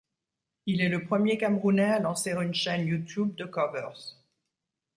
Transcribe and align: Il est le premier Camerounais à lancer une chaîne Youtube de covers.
Il 0.65 0.81
est 0.81 0.89
le 0.89 1.03
premier 1.03 1.37
Camerounais 1.37 1.83
à 1.91 1.99
lancer 1.99 2.31
une 2.31 2.55
chaîne 2.55 2.87
Youtube 2.87 3.35
de 3.35 3.45
covers. 3.45 3.95